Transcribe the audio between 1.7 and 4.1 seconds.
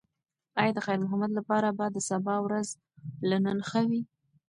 به د سبا ورځ له نن ښه وي؟